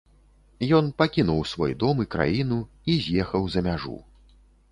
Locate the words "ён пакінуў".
0.77-1.43